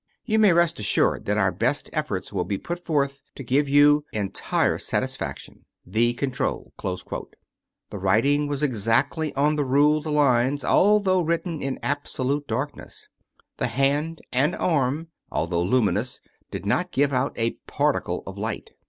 [0.25, 4.03] You may rest assured that our best efforts will be put forth to give you
[4.13, 5.63] entire satisfaction.
[5.85, 12.47] The Control." The writing was exactly on the ruled lines although writ ten in absolute
[12.47, 13.09] darkness.
[13.57, 18.71] The hand and arm, although luminous, did not give out a particle of light.